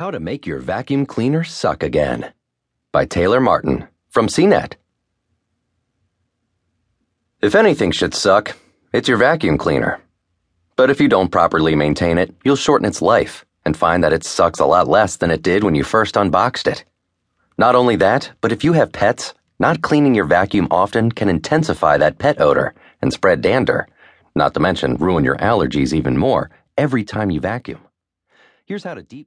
How 0.00 0.10
to 0.10 0.18
Make 0.18 0.46
Your 0.46 0.60
Vacuum 0.60 1.04
Cleaner 1.04 1.44
Suck 1.44 1.82
Again 1.82 2.32
by 2.90 3.04
Taylor 3.04 3.38
Martin 3.38 3.86
from 4.08 4.28
CNET. 4.28 4.76
If 7.42 7.54
anything 7.54 7.90
should 7.90 8.14
suck, 8.14 8.56
it's 8.94 9.08
your 9.08 9.18
vacuum 9.18 9.58
cleaner. 9.58 10.00
But 10.74 10.88
if 10.88 11.02
you 11.02 11.08
don't 11.08 11.28
properly 11.28 11.74
maintain 11.74 12.16
it, 12.16 12.34
you'll 12.46 12.56
shorten 12.56 12.88
its 12.88 13.02
life 13.02 13.44
and 13.66 13.76
find 13.76 14.02
that 14.02 14.14
it 14.14 14.24
sucks 14.24 14.58
a 14.58 14.64
lot 14.64 14.88
less 14.88 15.16
than 15.16 15.30
it 15.30 15.42
did 15.42 15.64
when 15.64 15.74
you 15.74 15.84
first 15.84 16.16
unboxed 16.16 16.66
it. 16.66 16.86
Not 17.58 17.74
only 17.74 17.96
that, 17.96 18.30
but 18.40 18.52
if 18.52 18.64
you 18.64 18.72
have 18.72 18.92
pets, 18.92 19.34
not 19.58 19.82
cleaning 19.82 20.14
your 20.14 20.24
vacuum 20.24 20.66
often 20.70 21.12
can 21.12 21.28
intensify 21.28 21.98
that 21.98 22.16
pet 22.16 22.40
odor 22.40 22.72
and 23.02 23.12
spread 23.12 23.42
dander, 23.42 23.86
not 24.34 24.54
to 24.54 24.60
mention 24.60 24.96
ruin 24.96 25.24
your 25.24 25.36
allergies 25.36 25.92
even 25.92 26.16
more 26.16 26.48
every 26.78 27.04
time 27.04 27.30
you 27.30 27.38
vacuum. 27.38 27.80
Here's 28.70 28.84
how 28.84 28.94
to 28.94 29.02
deep 29.02 29.18